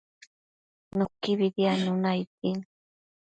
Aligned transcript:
Nuquibi 0.97 1.47
diadnuna 1.55 2.09
aid 2.15 2.29
din 2.39 2.59